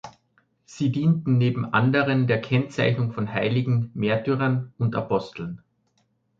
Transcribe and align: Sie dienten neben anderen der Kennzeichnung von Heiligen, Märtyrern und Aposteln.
Sie 0.65 0.91
dienten 0.91 1.37
neben 1.37 1.63
anderen 1.71 2.25
der 2.25 2.41
Kennzeichnung 2.41 3.13
von 3.13 3.31
Heiligen, 3.31 3.91
Märtyrern 3.93 4.73
und 4.79 4.95
Aposteln. 4.95 5.61